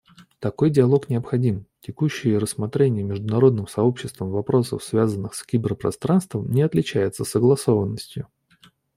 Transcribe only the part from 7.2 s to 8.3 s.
согласованностью.